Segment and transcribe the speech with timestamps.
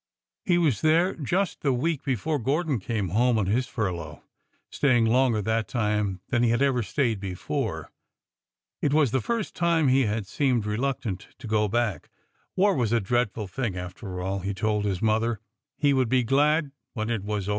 [0.45, 4.23] He was there just the week before Gordon came home on his furlough,
[4.71, 7.91] staying longer that time than he had ever stayed before.
[8.81, 12.09] It was the first time he had seemed reluctant to go back.
[12.55, 15.39] War was a dreadful thing, after all, he told his mother,—
[15.77, 17.49] he would be glad when it was over.